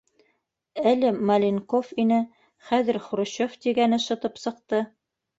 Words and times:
Әле 0.91 1.09
Маленков 1.31 1.91
ине, 2.03 2.17
хәҙер 2.69 2.99
Хрущев 3.09 3.53
тигәне 3.67 4.01
шытып 4.07 4.41
сыҡты. 4.45 4.81